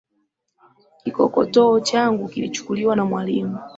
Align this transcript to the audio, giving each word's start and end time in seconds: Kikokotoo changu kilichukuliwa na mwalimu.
Kikokotoo 1.03 1.79
changu 1.81 2.27
kilichukuliwa 2.27 2.95
na 2.95 3.05
mwalimu. 3.05 3.59